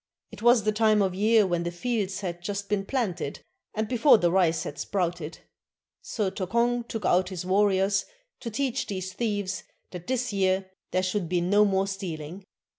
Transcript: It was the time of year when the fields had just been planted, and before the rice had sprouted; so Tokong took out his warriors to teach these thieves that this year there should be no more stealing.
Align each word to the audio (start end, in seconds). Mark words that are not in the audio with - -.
It 0.31 0.41
was 0.41 0.63
the 0.63 0.71
time 0.71 1.03
of 1.03 1.13
year 1.13 1.45
when 1.45 1.61
the 1.61 1.69
fields 1.69 2.21
had 2.21 2.41
just 2.41 2.69
been 2.69 2.85
planted, 2.87 3.41
and 3.75 3.87
before 3.87 4.17
the 4.17 4.31
rice 4.31 4.63
had 4.63 4.79
sprouted; 4.79 5.37
so 6.01 6.31
Tokong 6.31 6.85
took 6.87 7.05
out 7.05 7.29
his 7.29 7.45
warriors 7.45 8.05
to 8.39 8.49
teach 8.49 8.87
these 8.87 9.13
thieves 9.13 9.61
that 9.91 10.07
this 10.07 10.33
year 10.33 10.71
there 10.89 11.03
should 11.03 11.29
be 11.29 11.39
no 11.39 11.65
more 11.65 11.85
stealing. 11.85 12.43